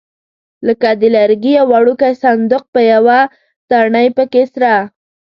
لکه 0.67 0.89
د 1.01 1.03
لرګي 1.15 1.51
یو 1.57 1.65
وړوکی 1.71 2.11
صندوق 2.23 2.63
په 2.73 2.81
یوه 2.91 3.19
تڼۍ 3.69 4.07
پکې 4.17 4.43
سره. 4.53 4.73